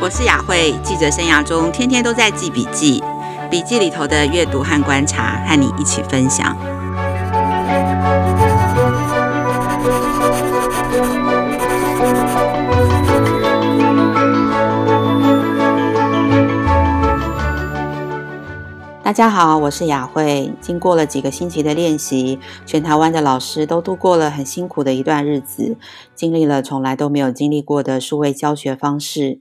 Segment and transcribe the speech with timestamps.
[0.00, 3.02] 我是雅慧，记者生涯中天天都在记笔记，
[3.50, 6.56] 笔记里头的阅读和观察，和你一起分享。
[19.08, 20.52] 大家好，我是雅慧。
[20.60, 25.78] 经过了几个星期的练习，全台湾的老师都度过了很辛苦的一段日子，
[26.14, 29.40] 经历了从来都没有经历过的数位教学方式。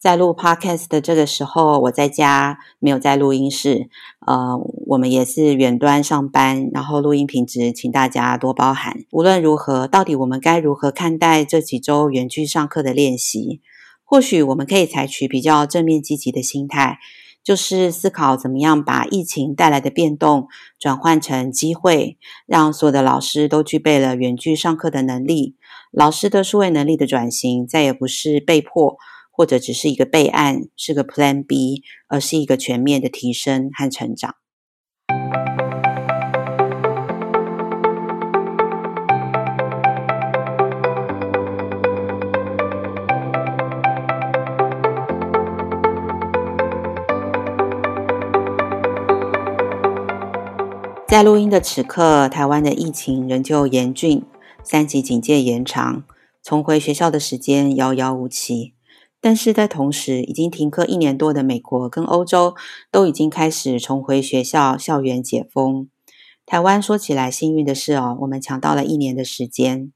[0.00, 3.88] 在录 Podcast 的这个时候，我在家没有在录音室，
[4.26, 9.04] 呃，我们也是远端上班，然后录音品质，请大家多包涵。
[9.12, 13.60] 无论如何，到底我们该如何看待这几周远距上课的练习？
[14.02, 16.98] 或许我们可以采取比较正面积极的心态。
[17.44, 20.48] 就是思考怎么样把疫情带来的变动
[20.80, 22.16] 转换成机会，
[22.46, 25.54] 让所有的老师都具备了远距上课的能力。
[25.92, 28.96] 老师的数位能力的转型再也不是被迫，
[29.30, 34.36] 或者只是一个备案，是个 Plan B，而是一个全面的提升和成长。
[51.14, 54.24] 在录音的此刻，台湾的疫情仍旧严峻，
[54.64, 56.02] 三级警戒延长，
[56.42, 58.74] 重回学校的时间遥遥无期。
[59.20, 62.56] 但是在同时，已经停课一年多的美国跟欧洲，
[62.90, 65.88] 都已经开始重回学校校园解封。
[66.44, 69.92] 台湾说起来幸运的是哦，我们抢到了一年的时间。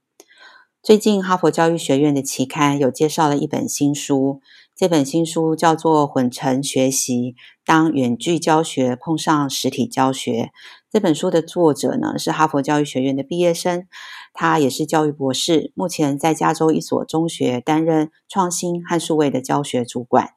[0.81, 4.41] 最近，哈佛教育学院的期刊有介绍了一本新书，
[4.79, 7.35] 这本新书叫做《混成学习：
[7.67, 10.43] 当远距教学碰上实体教学》。
[10.89, 13.89] 这本书的作者呢，是哈佛教育学院的毕业生，
[14.33, 20.29] 他也是教育博士，目前在加州一所中学担任创新和数位的教学主管。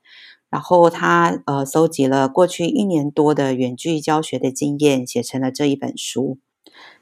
[0.50, 6.40] 然后他呃搜集了过去一年多的远距教学的经验，写成了这一本书。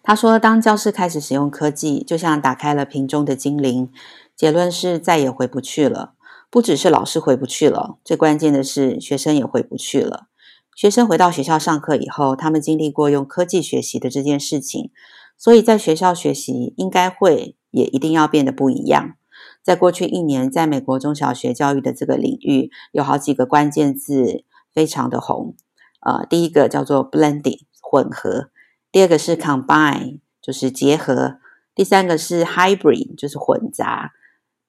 [0.04, 3.90] 他说，当教室开始使用科技，就像打开了瓶中的精灵，
[4.36, 6.16] 结论是再也回不去了。
[6.50, 10.28] 不只是老师回不去了，最关键的是学生也回不去了。
[10.76, 14.92] 学生回到学校上课以后，他们经历过用科技学习的这件事情，
[15.38, 19.16] 所以在学校学习应该会也一定要变得不一样。
[19.62, 25.56] 在过去一年，在美国中小学教育的这个领域，有好几个关键字非常的红。
[26.00, 28.50] 呃，第一个叫做 blending 混合，
[28.92, 31.40] 第二个是 combine 就是结合，
[31.76, 34.14] 第三个是 hybrid 就是混杂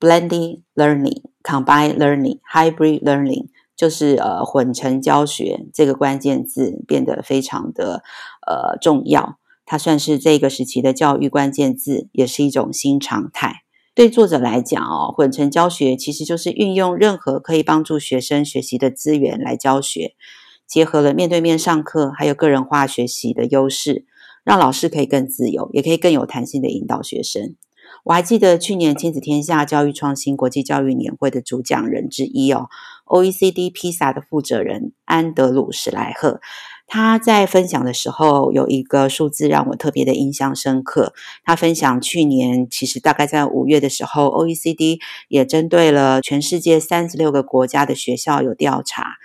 [0.01, 3.47] ，blending learning、combine learning、hybrid learning。
[3.77, 8.03] 就是呃混成教学这个关键字变得非常的
[8.47, 13.63] 呃重要，它算是这个时期的教育关键字，也是一种新常态。
[13.95, 20.15] 对作者来讲哦，混成教学其实就是运用任何可以帮助学生学习的资源来教学，
[20.67, 24.05] 结合了面对面上课还有个人化学习的优势，
[24.45, 27.57] 让老师可以更自由，也可以更有弹性的引导学生。
[28.05, 32.69] 我还记得去年亲子天下教育创新国际教育年会的主讲人之一哦
[33.07, 36.41] ，OECD PISA 的负责人安德鲁史莱赫，
[36.87, 41.13] 他在分享的时候有一个数字让我特别的印象深刻。
[41.45, 49.17] 他分享去年其实大概在五月的时候，OECD 也针对了全世界三十六个国家的学校有调查，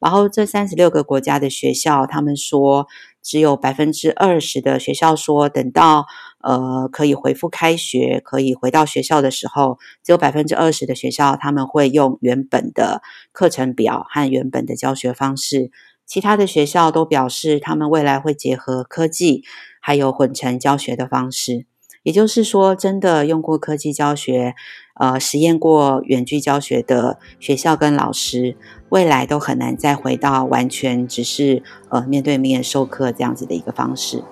[0.00, 2.88] 然后这三十六个国家的学校，他们说
[3.24, 6.06] 只有百分之二十的学校说等到。
[6.46, 13.00] 呃，可以恢复开学，可以回到学校的时候，只有百分之二十的学校他们会用原本的
[13.32, 15.70] 课程表和原本的教学方式，
[16.04, 19.42] 其他的学校都表示他们未来会结合科技，
[19.80, 21.64] 还有混成教学的方式。
[22.04, 24.54] 也就是说，真的用过科技教学，
[24.94, 28.56] 呃，实验过远距教学的学校跟老师，
[28.90, 34.22] 未来都很难再回到完全只是呃面对面授课这样子的一个方式。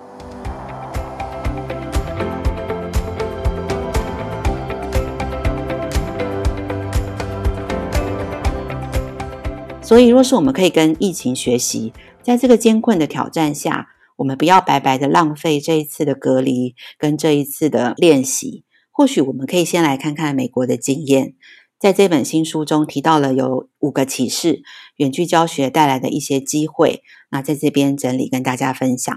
[9.80, 13.88] 所以，若是我们可以跟疫情学习，在这个艰困的挑战下，
[14.22, 18.64] 我们不要白白的浪费这一次的隔离跟这一次的练习。
[18.92, 21.34] 或许我们可以先来看看美国的经验，
[21.76, 24.62] 在这本新书中提到了有五个启示，
[24.96, 27.02] 远距教学带来的一些机会。
[27.32, 29.12] 那在这边整理跟大家分享。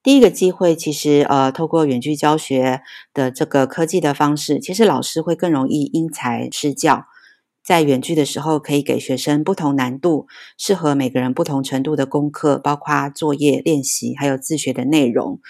[0.00, 2.82] 第一个机会，其实呃，透过远距教学
[3.12, 7.06] 的这个科技的方式，其实老师会更容易因材施教。
[7.66, 15.40] 在远距的时候，可以给学生不同难度、适合每个人不同程度的功课，包括作业练习，还有自学的内容。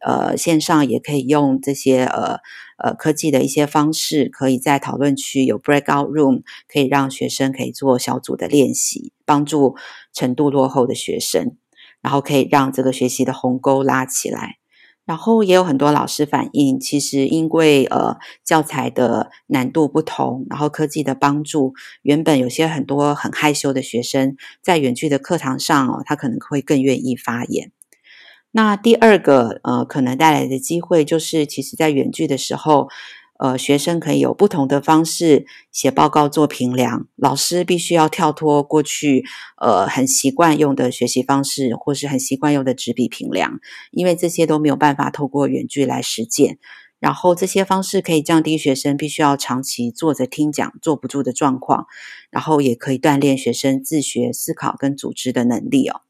[0.00, 2.38] 呃线上也可以用这些呃
[2.78, 9.74] 呃科技的一些方式，可以在讨论区有 breakout room，可以让学生可以做小组的练习，帮助
[10.14, 11.56] 程度落后的学生，
[12.00, 14.56] 然后可以让这个学习的鸿沟拉起来。
[15.06, 21.72] 然后也有很多老师反映，其实因为呃教材的难度不同，然后科技的帮助，
[22.02, 27.70] 原本有些很多很害羞的学生，在远距的课堂上哦，他可能会更愿意发言。
[28.50, 32.88] 那第二个呃可能带来的机会，就是其实在远距的时候。
[33.38, 39.24] 呃，学生可以有不同的方式写报告做评量，老师必须要跳脱过去
[39.60, 43.60] 呃很习惯用的学习方式，或是很习惯用的纸笔评量，
[43.90, 46.58] 因为这些都没有办法透过远距来实践。
[46.98, 51.86] 然后这些方式可以降低学生必须要长期坐着听讲坐不住的状况，
[52.30, 56.05] 然后也可以锻炼学生自学思考跟组织的能力哦。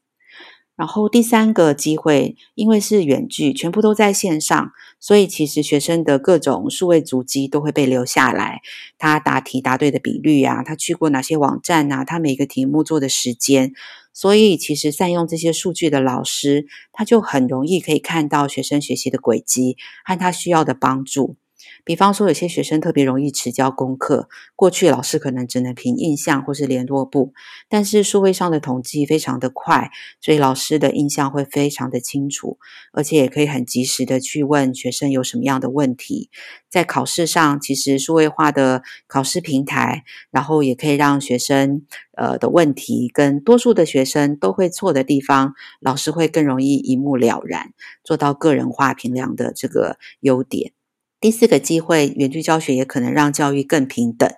[0.77, 8.61] 然后第三个机会，因为是远距，全部都在线上，所以其实学生的各种数位足迹都会被留下来。
[8.99, 13.73] 他答题答对的比率啊，他去过哪些网站啊，他每个题目做的时间，
[14.13, 21.37] 所以其实善用这些数据的老师，他就很容易可以看到学生学习的轨迹和他需要的帮助。
[21.83, 27.33] 比方说，有些学生特别容易迟交功课，过去老师可能只能凭印象或是联络簿，
[27.69, 29.89] 但是数位上的统计非常的快，
[30.21, 32.57] 所以老师的印象会非常的清楚，
[32.93, 36.29] 而且也可以很及时的去问学生有什么样的问题。
[36.69, 47.73] 在考试上，其实数位化的考试平台，然后也可以让学生呃的问题跟多数的学生都会错的地方，老师会更容易一目了然，
[48.03, 50.73] 做到个人化评量的这个优点。
[51.19, 54.29] 第四个机会，远距教学也可能让教育更平等，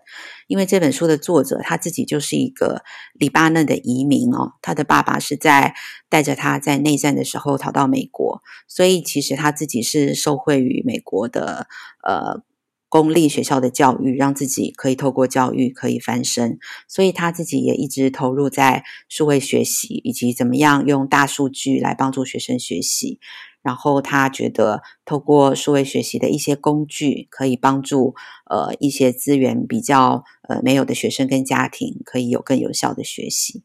[0.48, 2.84] 因为这本书的作者他自己就是一个
[3.14, 5.76] 黎巴嫩的移民哦，他的爸爸是在
[6.08, 11.68] 带着他在内战的时候逃到美国，所以其实他自己是受惠于美国的
[12.02, 12.44] 呃
[12.88, 23.20] 公立学校的教育，让自己可以透过教育可以翻身，所以他自己也一直投入在数位学习以及怎么样用大数据来帮助学生学习。
[23.62, 28.16] 然后他觉得，透过数位学习的一些工具，可以帮助
[28.50, 33.64] 呃一些资源比较呃没有的学生跟家庭，可以有更有效的学习。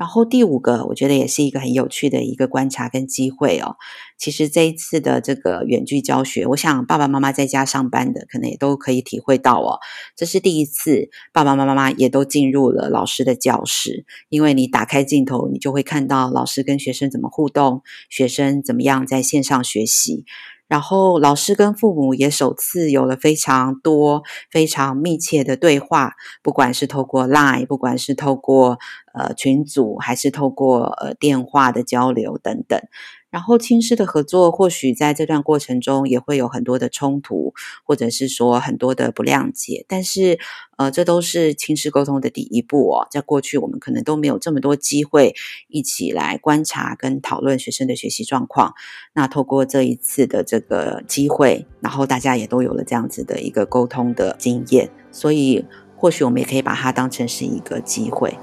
[0.00, 3.76] 然后第五个，我觉得也是一个很有趣的一个观察跟机会哦。
[4.16, 9.78] 其实这一次的这个远距教学，我想爸爸妈妈在家上班的，可能也都可以体会到哦。
[10.16, 20.24] 这是第一次，爸爸妈妈也都进入了老师的教室，因为你打开镜头，你就会看到老师跟学生怎么互动，学生怎么样在线上学习。
[20.70, 24.22] 然后老师跟父母也首次有了非常多、
[24.52, 26.12] 非常密切的对话，
[26.44, 28.78] 不管是透过 Line，不管是透过
[29.12, 32.80] 呃群组，还是透过呃电话的交流等等。
[33.30, 37.54] 然后亲师的合作，或许在这段过程中也会有很多的冲突，
[37.84, 39.84] 或者是说很多的不谅解。
[39.88, 40.38] 但是，
[40.76, 43.06] 呃，这都是亲师沟通的第一步哦。
[43.10, 45.34] 在过去，我们可能都没有这么多机会
[45.68, 48.74] 一起来观察跟讨论学生的学习状况。
[49.12, 55.64] 那透过这一次的这个机会，然后大家也都有了这样子的一个沟通的经验，所以
[55.96, 58.34] 或许我们也可以把它当成是一个机会。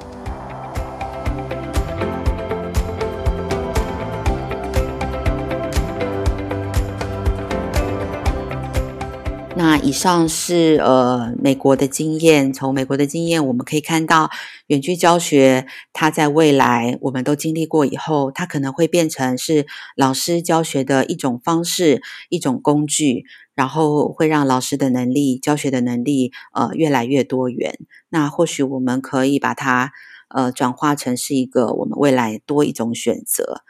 [9.87, 14.29] 以上是呃美国的经验，从美国的经验我们可以看到，
[14.65, 19.65] 远距教学它在未来我们都经历过以后，它可能会变成是
[19.95, 23.23] 老师教学的一种方式、一种工具，
[23.56, 27.79] 然后会让老师的能力、教学的能力呃越来越多元。
[28.09, 29.94] 那或许我们可以把它
[30.27, 33.61] 呃转化成是一个我们未来多一种选择。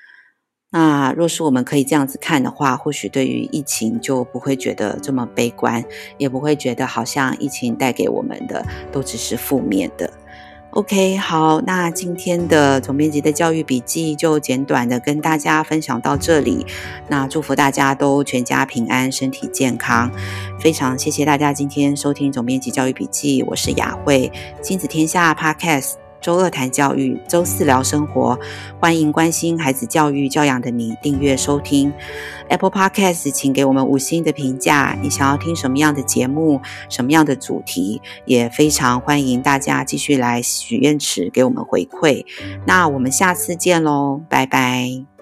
[0.79, 5.83] 那若是我们可以这样子看的话，或许对于疫情就不会觉得这么悲观，
[6.19, 10.07] 也不会觉得好像疫情带给我们的都只是负面的。
[10.69, 16.63] OK，好，那今天的总编辑的教育笔记就简短的跟大家分享到这里。
[17.07, 20.11] 那祝福大家都全家平安，身体健康。
[20.59, 24.31] 非常谢谢大家今天收听总编辑教育笔记，我是雅慧，
[24.61, 26.06] 亲子天下 Podcast。
[26.27, 28.37] 周二谈教育，周四聊生活。
[28.81, 31.93] 欢迎关心孩子教育教养的你订阅收听
[32.49, 34.97] Apple Podcast，请给我们五星的评价。
[35.01, 42.25] 你想要听什么样的节目，什么样的主题，也非常欢迎大家继续来许愿池给我们回馈。
[42.65, 45.16] 那我们下次见喽，拜拜。